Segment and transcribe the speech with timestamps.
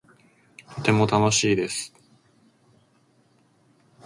[0.77, 1.93] とても楽しいです